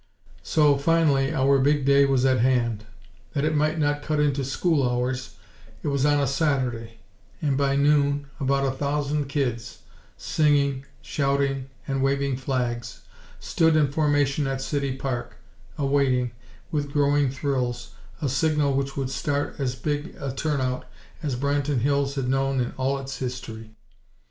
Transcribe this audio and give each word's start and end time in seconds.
So, 0.41 0.79
finally 0.79 1.31
our 1.31 1.59
big 1.59 1.85
day 1.85 2.05
was 2.05 2.25
at 2.25 2.39
hand! 2.39 2.85
That 3.33 3.45
it 3.45 3.55
might 3.55 3.77
not 3.77 4.01
cut 4.01 4.19
into 4.19 4.43
school 4.43 4.81
hours, 4.81 5.35
it 5.83 5.89
was 5.89 6.07
on 6.07 6.19
a 6.19 6.25
Saturday; 6.25 6.97
and, 7.39 7.55
by 7.55 7.75
noon, 7.75 8.25
about 8.39 8.65
a 8.65 8.71
thousand 8.71 9.25
kids, 9.25 9.83
singing, 10.17 10.85
shouting 11.03 11.69
and 11.87 12.01
waving 12.01 12.37
flags, 12.37 13.01
stood 13.39 13.75
in 13.75 13.91
formation 13.91 14.47
at 14.47 14.59
City 14.63 14.95
Park, 14.97 15.35
awaiting, 15.77 16.31
with 16.71 16.91
growing 16.91 17.29
thrills, 17.29 17.91
a 18.23 18.27
signal 18.27 18.73
which 18.73 18.97
would 18.97 19.11
start 19.11 19.53
as 19.59 19.75
big 19.75 20.15
a 20.19 20.33
turn 20.33 20.59
out 20.61 20.87
as 21.21 21.35
Branton 21.35 21.81
Hills 21.81 22.15
had 22.15 22.27
known 22.27 22.59
in 22.59 22.71
all 22.75 22.97
its 22.97 23.19
history. 23.19 23.69